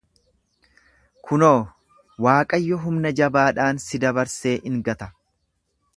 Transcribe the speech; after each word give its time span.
Kunoo, 1.27 1.59
Waaqayyo 2.27 2.81
humna 2.87 3.13
jabaadhaan 3.21 3.83
si 3.85 4.01
dabarsee 4.07 4.59
in 4.71 4.81
gata. 4.89 5.13